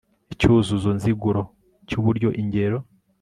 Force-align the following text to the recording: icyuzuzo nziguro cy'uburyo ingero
icyuzuzo 0.33 0.89
nziguro 0.97 1.41
cy'uburyo 1.87 2.29
ingero 2.41 2.77